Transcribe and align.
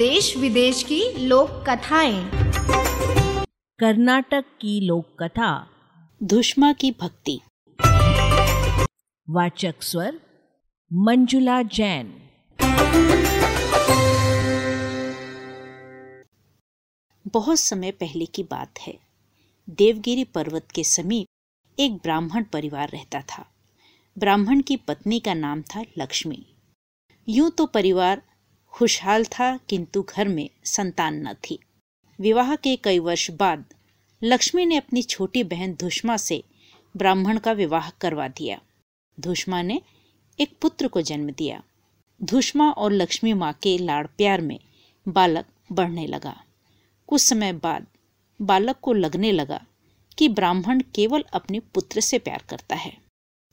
देश 0.00 0.36
विदेश 0.36 0.82
की 0.82 1.26
लोक 1.26 1.50
कथाएँ। 1.50 2.30
कर्नाटक 3.78 4.44
की 4.60 4.80
लोक 4.80 5.22
कथा। 5.22 5.66
धुष्मा 6.22 6.72
की 6.72 6.90
भक्ति। 6.90 7.40
वाचक 9.30 9.74
स्वर 9.82 10.20
मंजुला 10.92 11.62
जैन। 11.62 12.22
बहुत 17.26 17.58
समय 17.58 17.90
पहले 17.90 18.26
की 18.26 18.42
बात 18.42 18.78
है। 18.80 18.98
देवगिरी 19.70 20.24
पर्वत 20.24 20.68
के 20.74 20.84
समीप 20.84 21.26
एक 21.80 21.92
ब्राह्मण 21.92 22.44
परिवार 22.44 22.88
रहता 22.88 23.20
था। 23.20 23.46
ब्राह्मण 24.18 24.60
की 24.60 24.76
पत्नी 24.76 25.20
का 25.20 25.34
नाम 25.34 25.62
था 25.62 25.84
लक्ष्मी। 25.98 26.46
यूँ 27.28 27.50
तो 27.50 27.66
परिवार 27.66 28.22
खुशहाल 28.72 29.24
था, 29.24 29.56
किंतु 29.56 30.02
घर 30.02 30.28
में 30.28 30.50
संतान 30.64 31.28
न 31.28 31.34
थी। 31.34 31.58
विवाह 32.20 32.56
के 32.56 32.76
कई 32.76 32.98
वर्ष 32.98 33.30
बाद 33.30 33.64
लक्ष्मी 34.22 34.66
ने 34.66 34.76
अपनी 34.76 35.02
छोटी 35.02 35.44
बहन 35.44 35.74
धुष्मा 35.74 36.16
से 36.16 36.44
ब्राह्मण 36.96 37.38
का 37.38 37.52
विवाह 37.52 37.90
करवा 37.90 38.28
दिया। 38.28 38.60
धुष्मा 39.20 39.62
ने 39.62 39.80
एक 40.40 40.58
पुत्र 40.60 40.88
को 40.88 41.02
जन्म 41.02 41.30
दिया। 41.30 41.62
धुष्मा 42.22 42.70
और 42.70 42.92
लक्ष्मी 42.92 43.32
माँ 43.32 43.52
के 43.52 43.78
लाड़ 43.78 44.06
प्यार 44.06 44.40
में 44.40 44.60
बालक 45.08 45.46
बढ़ने 45.72 46.06
लगा। 46.06 46.42
कुछ 47.06 47.20
समय 47.20 47.52
बाद 47.52 47.86
बालक 48.42 48.76
को 48.82 48.92
लगने 48.92 49.32
लगा 49.32 49.66
कि 50.18 50.28
ब्राह्मण 50.28 50.80
केवल 50.94 51.24
अपने 51.32 51.60
पुत्र 51.60 52.00
से 52.00 52.18
प्यार 52.18 52.44
करता 52.48 52.76
है। 52.76 52.96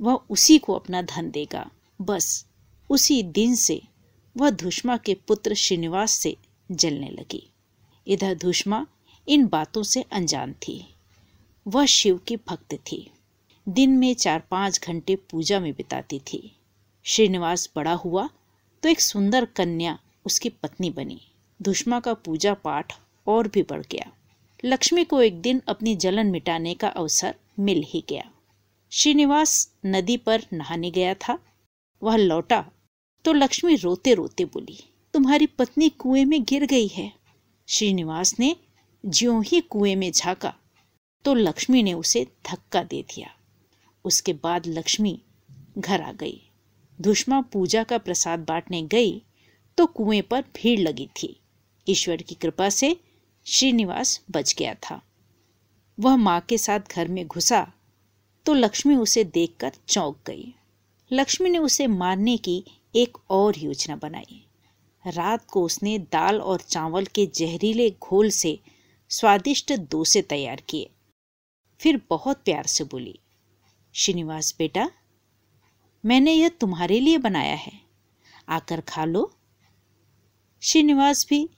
वह 0.00 0.14
उसी 0.30 0.58
को 0.58 0.74
अपना 0.74 1.02
धन 1.02 1.30
देगा। 1.30 1.70
बस 2.00 2.46
उसी 2.90 3.22
दिन 3.22 3.54
से 3.54 3.82
वह 4.36 4.50
धुष्मा 4.50 4.96
के 4.96 5.14
पुत्र 5.28 5.54
श्रीनिवास 5.54 6.10
से 6.10 6.36
जलने 6.70 7.10
लगी। 7.10 7.42
इधर 8.06 8.34
धुष्मा 8.34 8.86
इन 9.28 9.46
बातों 9.46 9.82
से 9.82 10.02
अनजान 10.02 10.52
थी। 10.52 10.94
वह 11.66 11.86
शिव 11.86 12.18
की 12.18 12.36
भक्त 12.36 12.74
थी। 12.74 13.10
दिन 13.68 13.90
में 13.90 14.14
चार 14.14 14.42
पाँच 14.50 14.80
घंटे 14.84 15.16
पूजा 15.16 15.60
में 15.60 15.72
बिताती 15.72 16.18
थी। 16.18 16.56
श्रीनिवास 17.04 17.68
बड़ा 17.76 17.92
हुआ 17.92 18.28
तो 18.82 18.88
एक 18.88 19.00
सुंदर 19.00 19.44
कन्या 19.44 19.98
उसकी 20.26 20.48
पत्नी 20.48 20.90
बनी। 20.90 21.20
धुष्मा 21.62 22.00
का 22.00 22.14
पूजा 22.14 22.54
पाठ 22.54 22.92
और 23.26 23.48
भी 23.48 23.62
बढ़ 23.62 23.82
गया। 23.82 24.12
लक्ष्मी 24.64 25.04
को 25.04 25.22
एक 25.22 25.40
दिन 25.40 25.62
अपनी 25.68 25.96
जलन 25.96 26.26
मिटाने 26.26 26.74
का 26.74 26.88
अवसर 26.88 27.34
मिल 27.58 27.82
ही 27.86 28.04
गया। 28.08 28.30
श्रीनिवास 28.92 29.72
नदी 29.86 30.16
पर 30.16 30.42
नहाने 30.52 30.90
गया 30.90 31.14
था। 31.14 31.38
वह 32.02 32.16
लौटा 32.16 32.64
तो 33.26 33.32
लक्ष्मी 33.32 33.74
रोते 33.76 34.12
रोते 34.14 34.44
बोली, 34.44 34.78
तुम्हारी 35.14 35.46
पत्नी 35.46 35.88
कुएँ 35.88 36.24
में 36.24 36.42
गिर 36.44 36.64
गई 36.66 36.86
है। 36.86 37.12
श्रीनिवास 37.68 38.34
ने 38.40 38.54
ज्यों 39.04 39.42
ही 39.44 39.60
कुएँ 39.60 39.94
में 39.96 40.12
झांका 40.12 40.54
तो 41.24 41.34
लक्ष्मी 41.34 41.82
ने 41.82 41.92
उसे 41.92 42.26
धक्का 42.50 42.82
दे 42.82 43.02
दिया। 43.02 43.30
उसके 44.04 44.32
बाद 44.32 44.66
लक्ष्मी 44.66 45.18
घर 45.78 46.00
आ 46.00 46.12
गई। 46.12 46.40
धुष्मा 47.00 47.40
पूजा 47.40 47.82
का 47.84 47.98
प्रसाद 47.98 48.44
बांटने 48.48 48.82
गई 48.82 49.22
तो 49.78 49.86
कुएँ 49.86 50.22
पर 50.22 50.44
भीड़ 50.56 50.78
लगी 50.80 51.08
थी। 51.16 51.34
ईश्वर 51.88 52.22
की 52.22 52.34
कृपा 52.34 52.68
से 52.68 52.96
श्रीनिवास 53.46 54.20
बच 54.30 54.54
गया 54.58 54.74
था। 54.74 55.02
वह 55.98 56.16
माँ 56.16 56.40
के 56.40 56.58
साथ 56.58 56.80
घर 56.90 57.08
में 57.08 57.26
घुसा 57.26 57.72
तो 58.46 58.54
लक्ष्मी 58.54 58.96
उसे 58.96 59.24
देखकर 59.24 59.72
चौंक 59.88 60.16
गई। 60.26 60.54
लक्ष्मी 61.10 61.50
ने 61.50 61.58
उसे 61.58 61.86
मारने 61.86 62.36
की 62.36 62.64
एक 62.96 63.18
और 63.30 63.58
योजना 63.58 63.96
बनाई। 63.96 64.46
रात 65.04 65.44
को 65.44 65.62
उसने 65.64 65.98
दाल 65.98 66.40
और 66.40 66.60
चावल 66.60 67.04
के 67.04 67.26
जहरीले 67.26 67.90
घोल 67.90 68.30
से 68.30 68.58
स्वादिष्ट 69.10 69.72
डोसे 69.72 70.22
तैयार 70.22 70.62
किए। 70.68 70.90
फिर 71.80 72.00
बहुत 72.10 72.42
प्यार 72.44 72.66
से 72.66 72.84
बोली, 72.84 73.18
श्रीनिवास 73.94 74.54
बेटा, 74.58 74.90
मैंने 76.04 76.32
यह 76.32 76.48
तुम्हारे 76.48 77.00
लिए 77.00 77.18
बनाया 77.18 77.54
है। 77.54 77.72
आकर 78.48 78.80
खा 78.80 79.04
लो। 79.04 79.32
श्रीनिवास 80.62 81.26
भी 81.28 81.48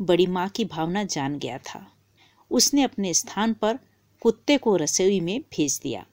बड़ी 0.00 0.26
माँ 0.26 0.48
की 0.48 0.64
भावना 0.64 1.04
जान 1.04 1.38
गया 1.38 1.58
था। 1.58 1.92
उसने 2.50 2.82
अपने 2.82 3.14
स्थान 3.14 3.54
पर 3.54 3.78
कुत्ते 4.20 4.58
को 4.58 4.76
रसोई 4.76 5.20
में 5.20 5.40
भेज 5.40 5.80
दिया। 5.82 6.06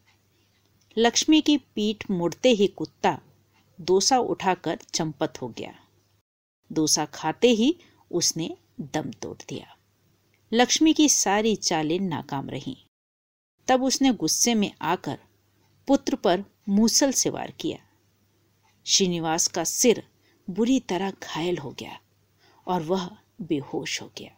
लक्ष्मी 0.97 1.41
की 1.41 1.57
पीठ 1.57 2.11
मुड़ते 2.11 2.49
ही 2.49 2.67
कुत्ता 2.67 3.19
डोसा 3.81 4.17
उठाकर 4.17 4.79
चंपत 4.93 5.41
हो 5.41 5.47
गया। 5.47 5.75
दोसा 6.71 7.05
खाते 7.05 7.49
ही 7.49 7.77
उसने 8.11 8.57
दम 8.81 9.11
तोड़ 9.11 9.37
दिया। 9.49 9.77
लक्ष्मी 10.53 10.93
की 10.93 11.09
सारी 11.09 11.55
चालें 11.55 11.99
नाकाम 11.99 12.49
रहीं। 12.49 12.75
तब 13.67 13.83
उसने 13.83 14.13
गुस्से 14.13 14.55
में 14.55 14.71
आकर 14.81 15.19
पुत्र 15.87 16.15
पर 16.15 16.43
मूसल 16.69 17.11
से 17.11 17.29
वार 17.29 17.51
किया। 17.51 17.77
श्रीनिवास 18.85 19.47
का 19.47 19.63
सिर 19.63 20.07
बुरी 20.49 20.79
तरह 20.79 21.11
घायल 21.11 21.57
हो 21.57 21.71
गया 21.71 21.99
और 22.67 22.81
वह 22.81 23.17
बेहोश 23.41 24.01
हो 24.01 24.11
गया। 24.17 24.31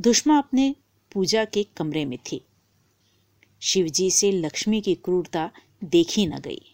दुश्मा 0.00 0.38
अपने 0.38 0.74
पूजा 1.12 1.44
के 1.44 1.64
कमरे 1.64 2.04
में 2.04 2.18
थी। 2.18 2.44
शिवजी 3.60 4.10
से 4.10 4.32
लक्ष्मी 4.32 4.80
की 4.80 4.94
क्रूरता 4.94 5.50
देखी 5.84 6.26
न 6.26 6.38
गई। 6.38 6.69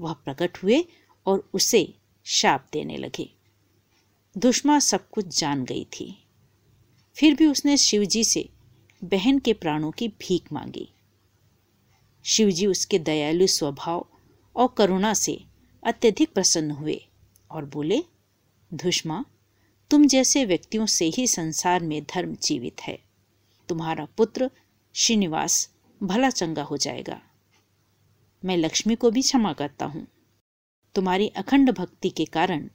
वह 0.00 0.12
प्रकट 0.12 0.58
हुए 0.62 0.84
और 1.26 1.50
उसे 1.54 1.94
शाप 2.24 2.66
देने 2.72 2.96
लगे। 2.96 3.30
दुश्मा 4.38 4.78
सब 4.78 5.10
कुछ 5.10 5.38
जान 5.38 5.64
गई 5.64 5.84
थी। 5.84 6.26
फिर 7.14 7.34
भी 7.34 7.46
उसने 7.46 7.76
शिवजी 7.76 8.24
से 8.24 8.48
बहन 9.04 9.38
के 9.38 9.52
प्राणों 9.52 9.90
की 9.90 10.08
भीख 10.08 10.52
मांगी। 10.52 10.88
शिवजी 12.24 12.66
उसके 12.66 12.98
दयालु 12.98 13.46
स्वभाव 13.46 14.06
और 14.56 14.74
करुणा 14.78 15.14
से 15.14 15.44
अत्यधिक 15.82 16.32
प्रसन्न 16.32 16.70
हुए 16.70 17.06
और 17.50 17.64
बोले 17.64 18.02
धुष्मा 18.74 19.24
तुम 19.90 20.06
जैसे 20.06 20.44
व्यक्तियों 20.44 20.86
से 20.86 21.04
ही 21.04 21.26
संसार 21.26 21.82
में 21.82 22.02
धर्म 22.02 22.34
जीवित 22.34 22.80
है। 22.80 22.98
तुम्हारा 23.68 24.04
पुत्र 24.04 24.50
श्रीनिवास 24.94 25.74
भला 26.02 26.30
चंगा 26.30 26.62
हो 26.62 26.76
जाएगा। 26.76 27.22
मैं 28.44 28.56
लक्ष्मी 28.56 28.94
को 28.94 29.10
भी 29.10 29.22
क्षमा 29.22 29.52
करता 29.52 29.86
हूँ। 29.86 30.06
तुम्हारी 30.94 31.28
अखंड 31.28 31.70
भक्ति 31.70 32.10
के 32.10 32.24
कारण 32.24 32.68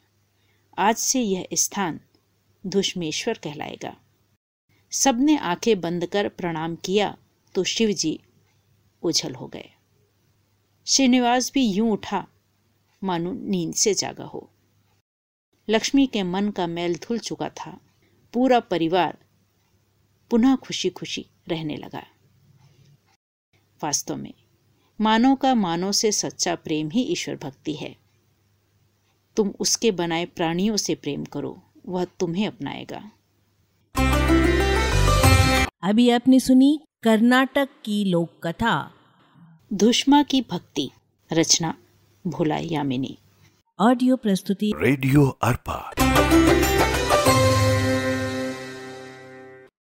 आज 0.77 0.95
से 0.95 1.21
यह 1.21 1.47
स्थान 1.53 1.99
धुष्मेश्वर 2.67 3.37
कहलाएगा। 3.43 3.95
सबने 4.91 5.37
आँखें 5.37 5.81
बंद 5.81 6.05
कर 6.05 6.29
प्रणाम 6.29 6.75
किया 6.75 7.17
तो 7.55 7.63
शिव 7.63 7.91
जी 7.91 8.19
उछल 9.03 9.35
हो 9.35 9.47
गए। 9.47 9.69
श्रीनिवास 10.87 11.51
भी 11.53 11.65
यूँ 11.65 11.91
उठा, 11.91 12.27
मानो 13.03 13.33
नींद 13.33 13.73
से 13.73 13.93
जागा 13.93 14.25
हो। 14.25 14.49
लक्ष्मी 15.69 16.07
के 16.07 16.23
मन 16.23 16.49
का 16.49 16.67
मैल 16.67 16.95
धुल 16.95 17.19
चुका 17.19 17.49
था। 17.49 17.79
पूरा 18.33 18.59
परिवार 18.59 19.17
पुनः 20.31 20.55
खुशी 20.55 20.89
खुशी 20.89 21.25
रहने 21.47 21.77
लगा। 21.77 22.05
वास्तव 23.83 24.15
में 24.15 24.33
मानव 25.01 25.35
का 25.35 25.55
मानव 25.55 25.91
से 25.91 26.11
सच्चा 26.11 26.55
प्रेम 26.55 26.89
ही 26.89 27.01
ईश्वर 27.01 27.35
भक्ति 27.35 27.73
है। 27.73 27.95
तुम 29.35 29.53
उसके 29.59 29.91
बनाए 29.91 30.25
प्राणियों 30.25 30.77
से 30.77 30.95
प्रेम 30.95 31.23
करो 31.25 31.61
वह 31.87 32.05
तुम्हें 32.05 32.47
अपनाएगा। 32.47 33.11
अभी 35.83 36.09
आपने 36.09 36.39
सुनी 36.39 36.79
कर्नाटक 37.03 37.69
की 37.85 38.03
लोक 38.05 38.47
कथा 38.47 38.91
धुष्मा 39.73 40.23
की 40.23 40.41
भक्ति 40.51 40.91
रचना 41.33 41.73
भोला 42.27 42.57
यामिनी। 42.57 43.17
ऑडियो 43.79 44.15
प्रस्तुति। 44.15 44.71
रेडियो 44.75 45.27
अर्पा। 45.41 45.93